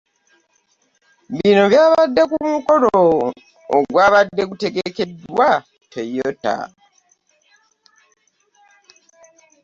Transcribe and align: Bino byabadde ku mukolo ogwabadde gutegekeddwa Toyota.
Bino 1.31 1.63
byabadde 1.71 2.23
ku 2.31 2.37
mukolo 2.51 2.95
ogwabadde 3.75 4.41
gutegekeddwa 4.49 5.49
Toyota. 5.91 6.57